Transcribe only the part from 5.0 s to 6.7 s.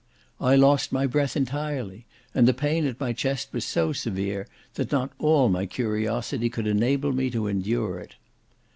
all my curiosity could